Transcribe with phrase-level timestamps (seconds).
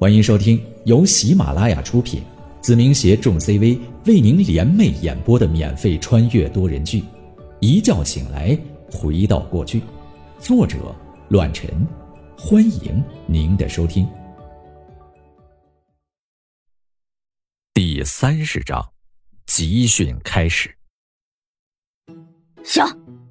[0.00, 2.22] 欢迎收听由喜马拉雅出品，
[2.60, 3.76] 子明携众 CV
[4.06, 7.00] 为您联袂演播的免费穿越多人剧
[7.58, 8.56] 《一觉醒来
[8.92, 9.80] 回到过去》，
[10.38, 10.94] 作者：
[11.30, 11.68] 乱臣。
[12.38, 14.08] 欢迎您的收听。
[17.74, 18.92] 第三十章，
[19.46, 20.72] 集训开始。
[22.62, 22.86] 行，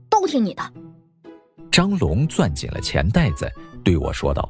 [0.09, 0.73] 都听你的。
[1.71, 3.49] 张龙攥紧了钱袋子，
[3.86, 4.49] 对我说道：“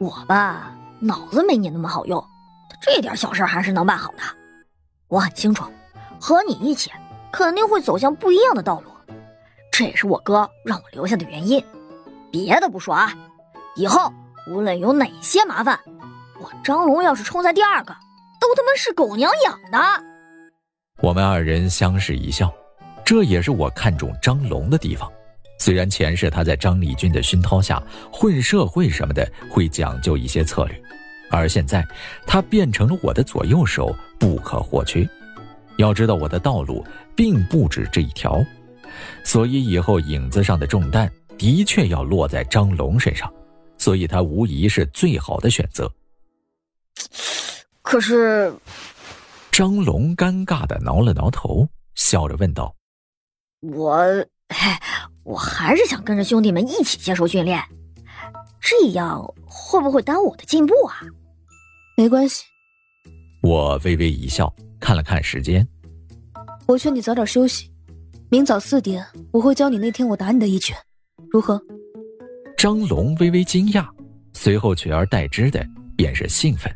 [0.00, 2.24] 我吧，脑子没你那么好用，
[2.80, 4.18] 这点小事还是能办好的。
[5.08, 5.64] 我很清楚，
[6.20, 6.92] 和你一起
[7.32, 8.90] 肯定会走向不一样的道路，
[9.72, 11.62] 这也是我哥让我留下的原因。
[12.30, 13.12] 别的不说啊。”
[13.74, 14.12] 以后
[14.48, 15.80] 无论有哪些麻烦，
[16.38, 17.92] 我张龙要是冲在第二个，
[18.40, 20.04] 都他妈是狗娘养的。
[21.02, 22.52] 我们二人相视一笑，
[23.04, 25.10] 这也是我看中张龙的地方。
[25.58, 27.80] 虽然前世他在张立军的熏陶下
[28.12, 30.81] 混社会什么的会讲究一些策略，
[31.32, 31.84] 而现在
[32.26, 35.08] 他变成了我的左右手，不可或缺。
[35.78, 36.84] 要知道我的道路
[37.16, 38.44] 并不止这一条，
[39.24, 43.32] 所以以后影子上的重担的确要落在张龙身上。
[43.78, 45.90] 所以，他无疑是最好的选择。
[47.80, 48.54] 可是，
[49.50, 51.66] 张龙尴尬的挠了挠头，
[51.96, 52.72] 笑着问道
[53.60, 54.04] ：“我，
[55.24, 57.60] 我还是想跟着兄弟们一起接受训练，
[58.60, 61.00] 这样会不会耽误我的进步啊？”
[62.02, 62.42] 没关系。
[63.42, 65.64] 我微微一笑，看了看时间。
[66.66, 67.70] 我劝你早点休息，
[68.28, 70.76] 明早四点我会教你那天我打你的一拳，
[71.30, 71.62] 如何？
[72.56, 73.88] 张龙微微惊讶，
[74.32, 75.64] 随后取而代之的
[75.96, 76.74] 便是兴奋。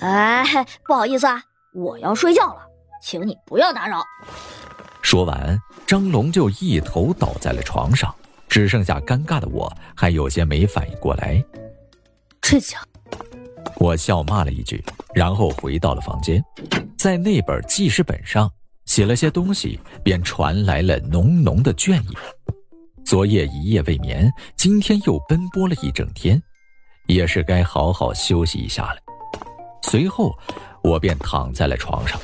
[0.00, 0.42] 哎，
[0.86, 1.42] 不好意思啊，
[1.74, 2.62] 我要睡觉了，
[3.02, 4.00] 请你不要打扰。
[5.02, 8.14] 说完，张龙就一头倒在了床上，
[8.48, 11.44] 只剩下尴尬的我，还有些没反应过来。
[12.40, 12.78] 这家
[13.76, 14.82] 我笑骂了一句，
[15.14, 16.42] 然后回到了房间，
[16.96, 18.50] 在那本记事本上
[18.84, 22.16] 写了些东西，便传来了浓浓的倦意。
[23.04, 26.40] 昨夜一夜未眠，今天又奔波了一整天，
[27.06, 28.96] 也是该好好休息一下了。
[29.82, 30.38] 随后，
[30.82, 32.20] 我便躺在了床上，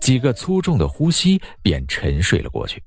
[0.00, 2.82] 几个粗重的呼吸便沉睡了过去，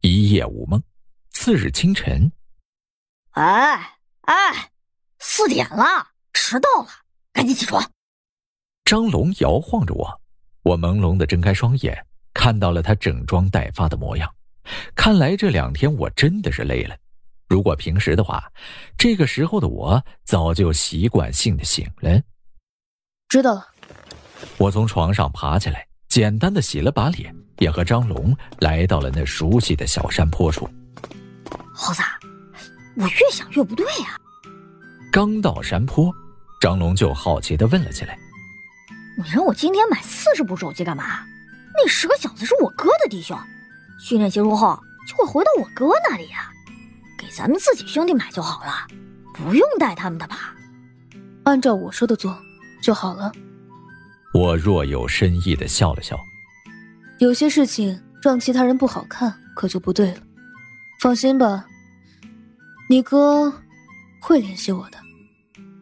[0.00, 0.82] 一夜无梦。
[1.30, 2.32] 次日清晨，
[3.32, 4.70] 哎哎，
[5.18, 6.88] 四点了，迟到了，
[7.32, 7.82] 赶紧起床。
[8.84, 10.20] 张龙摇晃着我，
[10.62, 14.32] 我朦胧的睁开双眼，看到了他整装待发的模样。
[14.94, 16.96] 看来这两天我真的是累了。
[17.48, 18.50] 如果平时的话，
[18.96, 22.20] 这个时候的我早就习惯性的醒了。
[23.28, 23.66] 知道了。
[24.58, 30.68] 我从床上爬起来，简单的洗了把脸，也和张龙来到了那熟悉的小山坡处。
[31.74, 32.02] 猴子，
[32.96, 34.16] 我越想越不对呀。
[35.12, 36.10] 刚到山坡，
[36.58, 38.18] 张龙就好奇的问了起来
[39.18, 41.04] ：“你让我今天买四十部手机干嘛？
[41.74, 43.38] 那十个小子是我哥的弟兄。”
[44.00, 46.50] 训练结束后就会回到我哥那里呀，
[47.18, 48.72] 给咱们自己兄弟买就好了，
[49.34, 50.54] 不用带他们的吧？
[51.44, 52.34] 按照我说的做
[52.82, 53.30] 就好了。
[54.32, 56.18] 我若有深意的笑了笑。
[57.18, 60.22] 有些事情让其他人不好看，可就不对了。
[61.00, 61.66] 放心吧，
[62.88, 63.52] 你哥
[64.22, 64.98] 会联系我的。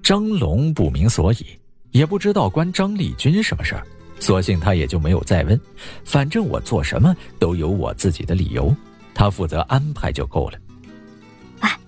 [0.02, 1.46] 张龙不明所以，
[1.90, 3.86] 也不知道关张立军什么事儿。
[4.18, 5.60] 索性他也就没有再问，
[6.04, 8.74] 反正我做什么都有我自己的理由，
[9.14, 10.58] 他负责安排就够了。
[11.60, 11.78] 哎，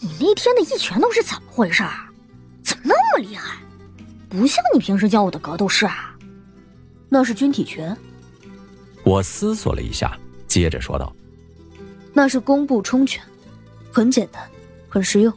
[0.00, 1.84] 你那天的一拳都是怎么回事？
[2.62, 3.58] 怎么那么厉害？
[4.28, 6.14] 不像你平时教我的格斗式啊！
[7.08, 7.96] 那是军体拳。
[9.04, 11.14] 我思索了一下，接着说道
[12.12, 13.22] ：“那是弓步冲拳，
[13.90, 14.42] 很简单，
[14.88, 15.32] 很实用。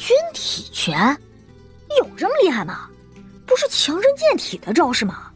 [0.00, 1.14] 军体拳
[1.98, 2.88] 有这么厉害吗？
[3.46, 5.30] 不是强身健体的招式吗？”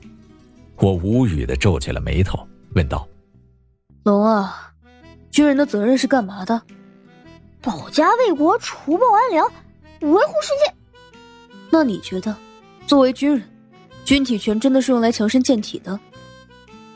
[0.80, 3.06] 我无语的皱起了眉头，问道
[4.04, 4.72] ：“龙啊，
[5.30, 6.62] 军人的责任是干嘛的？
[7.60, 9.46] 保家卫国、除暴安良、
[10.00, 10.74] 维护世界。
[11.70, 12.34] 那你觉得，
[12.86, 13.46] 作为军人，
[14.02, 16.00] 军体拳真的是用来强身健体的？”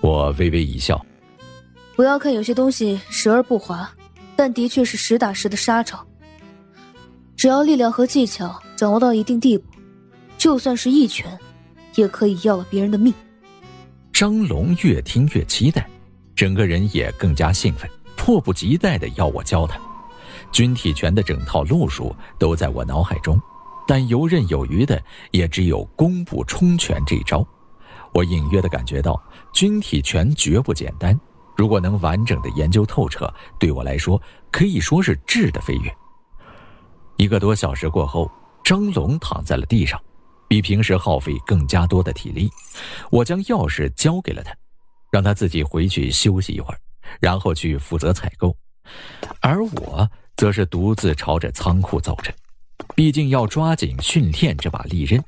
[0.01, 1.05] 我微微一笑
[1.95, 3.93] ：“不要看有些东西时而不滑，
[4.35, 6.03] 但的确是实打实的杀招。
[7.39, 9.65] 只要力量和技巧掌握到一定地步，
[10.37, 11.39] 就算是一拳，
[11.95, 13.15] 也可以要了别人的命。”
[14.13, 15.89] 张龙越听越期待，
[16.35, 19.79] 整个人也更加兴奋，迫不及待的要我教他。
[20.51, 23.41] 军体拳的整套路数都在我脑海中，
[23.87, 25.01] 但游刃有余的
[25.31, 27.47] 也只有弓步冲拳这一招。
[28.13, 31.17] 我隐约的感觉到军体拳绝不简单，
[31.57, 34.21] 如果能完整的研究透彻，对我来说
[34.51, 35.95] 可以说是质的飞跃。
[37.19, 38.31] 一个多小时过后，
[38.63, 40.01] 张龙躺在了地上，
[40.47, 42.49] 比平时耗费更加多的体力。
[43.11, 44.55] 我将钥匙交给了他，
[45.11, 46.79] 让他自己回去休息一会儿，
[47.19, 48.57] 然后去负责采购。
[49.41, 52.33] 而我则是独自朝着仓库走着，
[52.95, 55.23] 毕竟要抓紧训练这把利刃。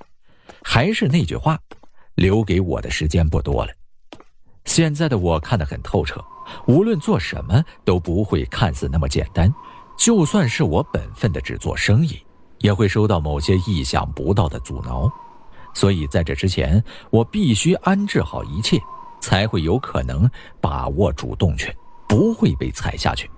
[0.63, 1.59] 还是那句话，
[2.15, 3.73] 留给我的时间不多了。
[4.65, 6.25] 现在的我看得很透彻，
[6.69, 9.53] 无论做什么都不会看似那么简单。
[10.01, 12.19] 就算是我本分的只做生意，
[12.61, 15.13] 也会收到某些意想不到的阻挠。
[15.75, 18.81] 所以在这之前，我必须安置好一切，
[19.21, 21.71] 才会有可能把握主动权，
[22.09, 23.31] 不会被踩下去。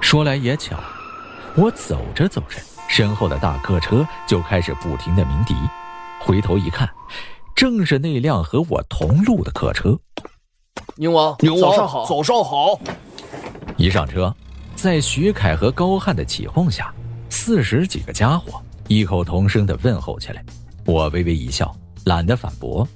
[0.00, 0.74] 说来也巧，
[1.54, 2.58] 我走着走着，
[2.88, 5.54] 身后的大客车就开始不停的鸣笛。
[6.18, 6.88] 回头一看，
[7.54, 9.98] 正是那辆和我同路的客车。
[10.94, 12.80] 宁王，宁王，早上好，早上好。
[13.76, 14.34] 一上车，
[14.76, 16.94] 在徐凯和高汉的起哄下，
[17.30, 20.44] 四十几个家伙异口同声的问候起来。
[20.84, 21.74] 我微微一笑，
[22.04, 22.86] 懒得反驳，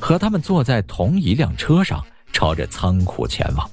[0.00, 3.70] 和他们坐在同一辆车上，朝着仓库前往。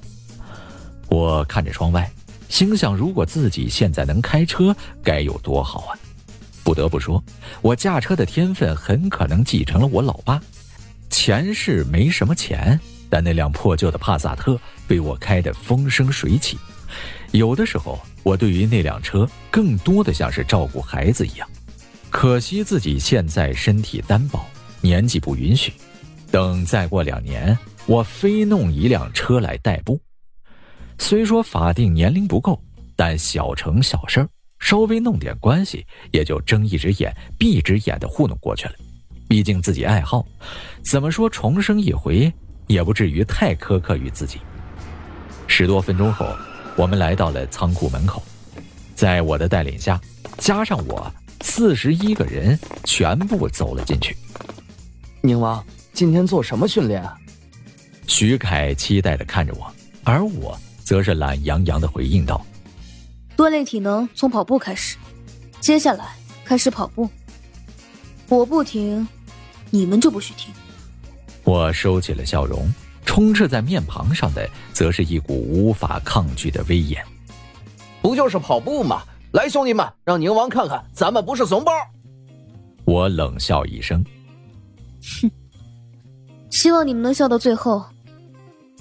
[1.08, 2.08] 我看着窗外。
[2.48, 5.98] 心想，如果自己现在能开车，该有多好啊！
[6.64, 7.22] 不得不说，
[7.60, 10.40] 我驾车的天分很可能继承了我老爸。
[11.10, 12.80] 前世没什么钱，
[13.10, 16.56] 但那辆破旧的帕萨特被我开得风生水起。
[17.32, 21.48] 有的时候，我对于那辆车更多的像是照顾孩子一样。
[22.10, 24.40] 可惜自己现在身体单薄，
[24.80, 25.72] 年纪不允许。
[26.30, 27.56] 等再过两年，
[27.86, 30.00] 我非弄一辆车来代步。
[30.98, 32.60] 虽说法定年龄不够，
[32.96, 38.74] 但小成小事儿，稍微弄点关系，也就睁一只眼闭一只眼的糊弄过去了。
[39.28, 40.26] 毕竟自己爱好，
[40.82, 42.32] 怎么说重生一回，
[42.66, 44.38] 也不至于太苛刻于自己。
[45.46, 46.26] 十多分钟后，
[46.78, 48.22] 我们来到了仓库门口，
[48.94, 50.00] 在我的带领下，
[50.38, 54.16] 加上我，四十一个人全部走了进去。
[55.20, 57.18] 宁王，今天做什么训练啊？
[58.06, 59.66] 徐凯期待的看着我，
[60.04, 60.56] 而我。
[60.84, 62.42] 则是懒洋洋的回应道
[63.36, 64.96] ：“锻炼体能从跑步开始，
[65.60, 66.14] 接下来
[66.46, 67.10] 开始跑步。
[68.30, 69.06] 我不停，
[69.68, 70.50] 你们就不许停。”
[71.44, 72.72] 我收起了笑容，
[73.18, 77.04] 充斥在面庞上的则是一股无法抗拒的威严。
[78.00, 79.02] 不就是跑步吗？
[79.32, 81.72] 来，兄弟们，让宁王看看，咱们不是怂包。
[82.84, 84.04] 我冷笑一声
[85.20, 85.28] ：“哼，
[86.48, 87.84] 希望你们能笑到最后。”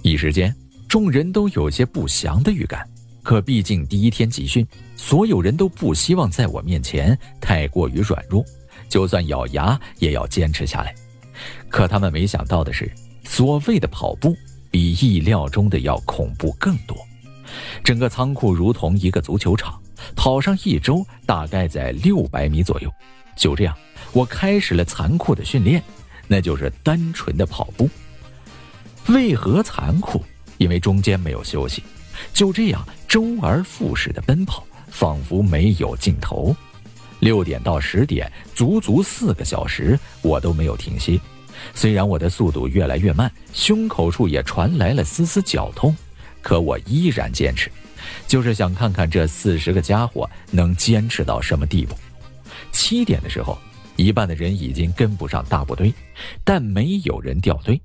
[0.04, 0.56] 一时间。
[0.88, 2.88] 众人都有些不祥的预感，
[3.24, 8.46] 可毕竟第一天集训，所有人都不希望在我面前太过于软弱，
[8.88, 10.94] 就算咬牙也要坚持下来。
[11.70, 12.90] 可他们没想到的是，
[13.28, 14.36] 所谓的跑步
[14.72, 16.98] 比意料中的要恐怖更多。
[17.84, 19.80] 整个仓库如同一个足球场，
[20.16, 22.92] 跑上一周大概在六百米左右。
[23.36, 23.78] 就这样，
[24.14, 25.84] 我开始了残酷的训练，
[26.28, 27.90] 那就是单纯的跑步。
[29.10, 30.24] 为何残酷？
[30.58, 31.84] 因为中间没有休息，
[32.34, 36.56] 就这样周而复始的奔跑，仿佛没有尽头。
[37.20, 41.20] 六点到十点，足足四个小时，我都没有停歇。
[41.74, 45.96] 虽然我的速度越来越慢，胸口处也传来了丝丝绞痛，
[46.42, 47.72] 可我依然坚持，
[48.28, 51.96] 就是想看看这四十个家伙能坚持到什么地步。
[52.72, 53.58] 七点的时候，
[53.96, 55.94] 一半的人已经跟不上大部队，
[56.44, 57.82] 但没有人掉队。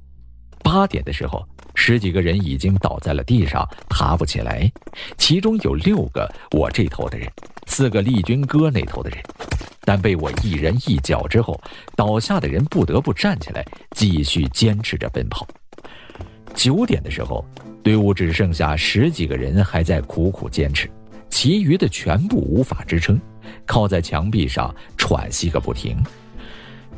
[0.62, 1.47] 八点的时候。
[1.75, 4.71] 十几个人已经倒在了地上，爬不起来。
[5.17, 7.26] 其中有六个我这头的人，
[7.67, 9.19] 四个丽君哥那头的人。
[9.85, 11.61] 但被我一人一脚之后，
[11.97, 15.47] 倒下的人不得不站起来，继续坚持着奔跑。
[16.55, 17.45] 九点的时候，
[17.83, 20.89] 队伍只剩下十几个人还在苦苦坚持，
[21.29, 23.21] 其余的全部无法支撑，
[23.67, 25.97] 靠在墙壁上喘息个不停。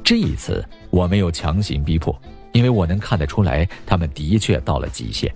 [0.02, 2.14] 这一次我没有强行逼迫。
[2.52, 5.28] 因为我能看得出来，他们的确到了极限。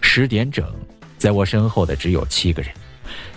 [0.00, 0.72] 十点整，
[1.18, 2.72] 在我身后的只有七个人，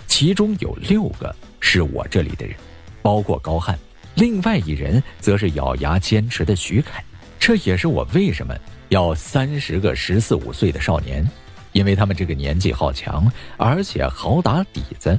[0.06, 2.54] 其中有六个是我这里的人，
[3.02, 3.78] 包括高汉，
[4.14, 7.04] 另外一人则是咬牙坚持的徐凯。
[7.38, 8.56] 这也是我为什么
[8.88, 11.28] 要三十个十四五岁的少年，
[11.72, 15.18] 因为他们这个年纪好强，而且好打底子。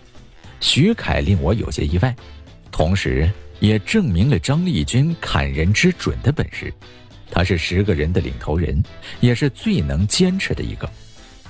[0.61, 2.15] 徐凯令我有些意外，
[2.71, 6.73] 同时也证明了张丽君砍人之准的本事。
[7.29, 8.81] 他是十个人的领头人，
[9.19, 10.89] 也是最能坚持的一个。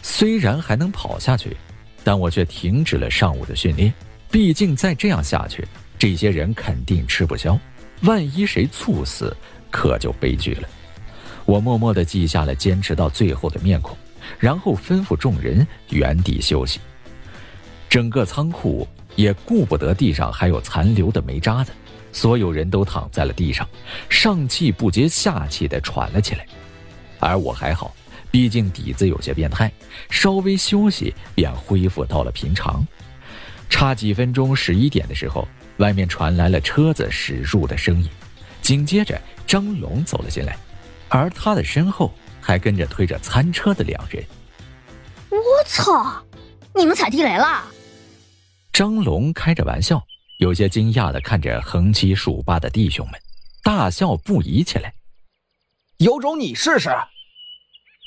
[0.01, 1.55] 虽然还能跑下去，
[2.03, 3.93] 但我却停止了上午的训练。
[4.31, 5.63] 毕竟再这样下去，
[6.03, 7.57] 这些人肯定吃不消。
[8.01, 9.33] 万一谁猝死，
[9.71, 10.67] 可就悲剧了。
[11.45, 13.97] 我默默地记下了坚持到最后的面孔，
[14.37, 16.81] 然后吩咐众人原地休息。
[17.89, 21.71] 整个仓库也顾不得地上还有残留的煤渣子，
[22.11, 23.65] 所有人都躺在了地上，
[24.09, 26.45] 上气不接下气的喘了起来。
[27.17, 27.95] 而我还好，
[28.29, 29.71] 毕竟底子有些变态，
[30.09, 32.85] 稍微休息便恢复到了平常。
[33.69, 38.09] 差几分钟，十一点的时候，外面传来了车子驶入的声音，
[38.61, 40.57] 紧接着张龙走了进来，
[41.09, 44.23] 而他的身后还跟着推着餐车的两人。
[45.29, 46.23] 我操！
[46.75, 47.63] 你们踩地雷了？
[48.71, 50.03] 张龙开着玩笑，
[50.39, 53.19] 有些惊讶的看着横七竖八的弟兄们，
[53.63, 54.93] 大笑不已起来。
[55.97, 56.89] 有种你试试！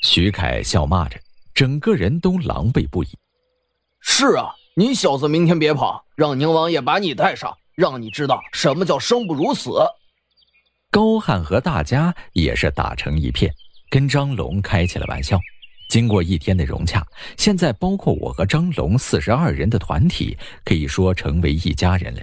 [0.03, 1.17] 徐凯笑骂着，
[1.53, 3.07] 整个人都狼狈不已。
[4.01, 9.71] 是啊，你小子明天别跑，让宁王爷把你带上，让你知道什么叫生不如死。
[10.91, 13.51] 高汉和大家也是打成一片，
[13.89, 15.39] 跟张龙开起了玩笑。
[15.89, 17.03] 经过一天的融洽，
[17.37, 22.21] 现在包括我和张龙四十二人的团体，可以说成为一家人了，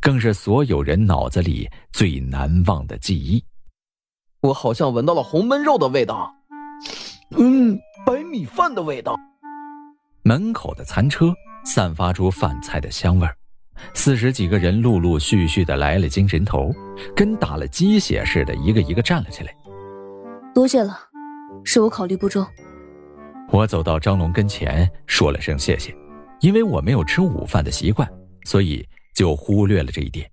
[0.00, 3.44] 更是所有人脑子里最难忘的记忆。
[4.40, 6.34] 我好像闻到了红焖肉的味道，
[7.36, 9.14] 嗯，白米饭的味道。
[10.22, 11.34] 门口的餐车
[11.64, 13.36] 散发出饭菜的香味儿，
[13.94, 16.72] 四十几个人陆陆续续的来了精神头，
[17.14, 19.54] 跟打了鸡血似的，一个一个站了起来。
[20.54, 20.98] 多谢了，
[21.64, 22.46] 是我考虑不周。
[23.50, 25.94] 我走到张龙跟前，说了声谢谢，
[26.40, 28.08] 因为我没有吃午饭的习惯，
[28.44, 30.28] 所以就忽略了这一点。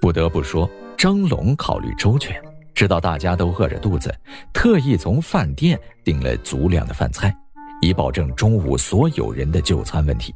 [0.00, 2.40] 不得不说，张龙考虑周全，
[2.74, 4.14] 知道大家都饿着肚子，
[4.52, 7.36] 特意从饭店订了足量的饭菜，
[7.80, 10.34] 以保证中午所有人的就餐问题。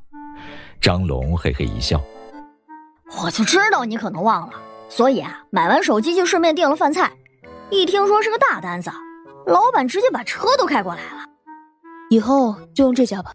[0.80, 2.00] 张龙嘿嘿一笑
[3.22, 4.54] ：“我就知道你可能忘了，
[4.88, 7.12] 所以啊，买完手机就顺便订了饭菜。
[7.70, 8.90] 一听说是个大单子，
[9.46, 11.25] 老板直接把车都开过来了。”
[12.11, 13.32] 以后就用这家吧。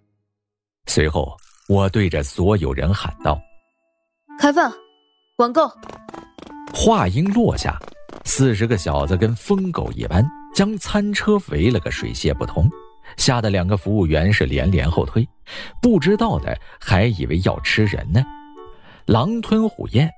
[0.85, 1.35] 随后，
[1.67, 3.39] 我对着所有人喊道
[4.37, 4.71] ：“开饭，
[5.35, 5.71] 管够。”
[6.73, 7.75] 话音落下，
[8.23, 10.23] 四十个小子跟疯狗一般
[10.53, 12.69] 将餐车围了个水泄不通，
[13.15, 15.27] 吓得两个服务员是连连后退。
[15.81, 18.21] 不知道的还以为要吃人呢，
[19.05, 20.09] 狼吞虎咽，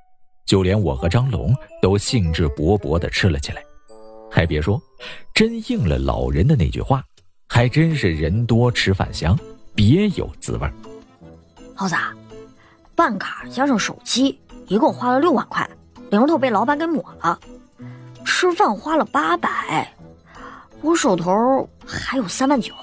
[0.45, 3.61] 就连我和张龙都兴致勃勃地吃了起来。
[4.31, 4.81] 还别说，
[5.33, 7.03] 真应了老人的那句话。
[7.51, 9.35] 还真是人多吃饭香，
[9.73, 10.69] 别有滋味
[11.75, 11.95] 猴子，
[12.95, 15.67] 办卡加上手机，一共花了六万块，
[16.11, 17.39] 零头被老板给抹了。
[18.23, 19.91] 吃饭花了八百，
[20.81, 22.73] 我手头还有三万九。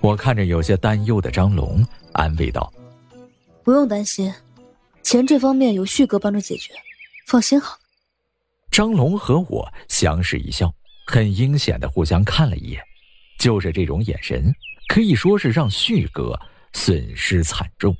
[0.00, 2.72] 我看着有些担忧的张龙，安慰道
[3.64, 4.32] ：“不用担心，
[5.02, 6.72] 钱这方面有旭哥帮着解决，
[7.26, 7.78] 放心好。”
[8.70, 10.72] 张龙和我相视一笑，
[11.06, 12.80] 很阴险的互相看了一眼。
[13.38, 14.52] 就是这种眼神，
[14.88, 16.38] 可以说是让旭哥
[16.72, 17.94] 损失惨重。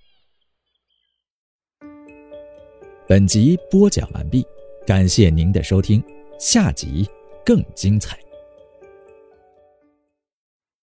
[3.06, 4.44] 本集播讲完毕，
[4.86, 6.02] 感谢您的收听，
[6.38, 7.08] 下集
[7.44, 8.18] 更精彩。